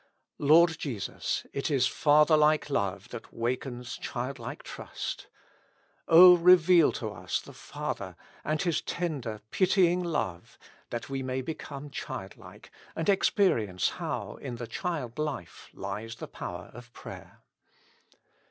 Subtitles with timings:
[0.39, 1.45] Lord Jesus!
[1.53, 5.27] it is fatherhke love that wakens childlike trust.
[6.07, 10.57] O reveal to us the Father, and His tender, pitying love,
[10.89, 16.71] that we may become childlike, and experience how in the child life lies the power
[16.73, 17.41] of prayer.